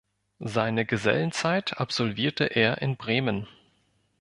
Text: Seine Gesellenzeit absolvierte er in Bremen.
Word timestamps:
Seine 0.39 0.87
Gesellenzeit 0.87 1.77
absolvierte 1.77 2.45
er 2.45 2.81
in 2.81 2.97
Bremen. 2.97 3.47